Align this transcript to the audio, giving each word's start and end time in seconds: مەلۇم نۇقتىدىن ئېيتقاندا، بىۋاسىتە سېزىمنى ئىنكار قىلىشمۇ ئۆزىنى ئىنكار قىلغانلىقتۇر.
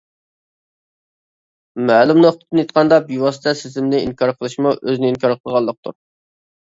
مەلۇم 1.89 2.21
نۇقتىدىن 2.25 2.61
ئېيتقاندا، 2.63 2.99
بىۋاسىتە 3.11 3.53
سېزىمنى 3.63 4.01
ئىنكار 4.07 4.35
قىلىشمۇ 4.41 4.73
ئۆزىنى 4.81 5.13
ئىنكار 5.15 5.37
قىلغانلىقتۇر. 5.43 5.97